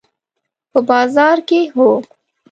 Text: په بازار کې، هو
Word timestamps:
په 0.71 0.79
بازار 0.89 1.37
کې، 1.47 1.61
هو 1.75 1.89